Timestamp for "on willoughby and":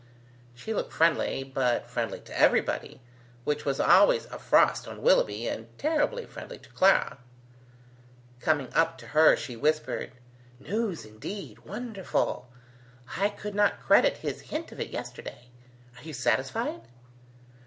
4.87-5.67